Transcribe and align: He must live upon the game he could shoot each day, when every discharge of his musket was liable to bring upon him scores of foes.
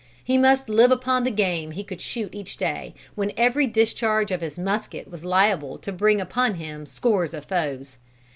He 0.23 0.35
must 0.35 0.67
live 0.67 0.89
upon 0.89 1.25
the 1.25 1.29
game 1.29 1.69
he 1.69 1.83
could 1.83 2.01
shoot 2.01 2.33
each 2.33 2.57
day, 2.57 2.95
when 3.13 3.31
every 3.37 3.67
discharge 3.67 4.31
of 4.31 4.41
his 4.41 4.57
musket 4.57 5.11
was 5.11 5.23
liable 5.23 5.77
to 5.77 5.91
bring 5.91 6.19
upon 6.19 6.55
him 6.55 6.87
scores 6.87 7.35
of 7.35 7.45
foes. 7.45 7.97